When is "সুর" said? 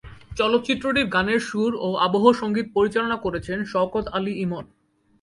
1.49-1.71